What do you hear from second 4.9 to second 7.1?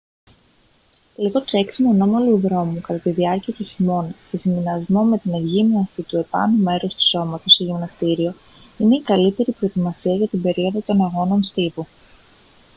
με την εκγύμναση του επάνω μέρους του